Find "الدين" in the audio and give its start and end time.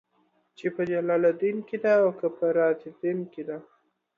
1.31-1.57